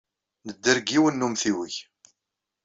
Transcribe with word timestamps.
Nedder 0.45 0.77
deg 0.79 0.87
yiwen 0.93 1.15
n 1.21 1.25
umtiweg. 1.27 1.75